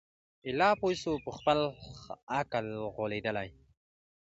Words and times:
ایله 0.47 0.69
پوه 0.79 0.93
سو 1.03 1.11
په 1.25 1.31
خپل 1.37 1.59
عقل 2.39 2.65
غولیدلی 2.95 3.49